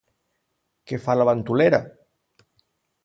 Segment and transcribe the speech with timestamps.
[0.91, 1.83] Què fa la ventolera?